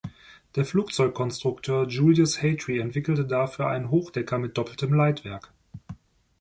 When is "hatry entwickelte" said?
2.41-3.23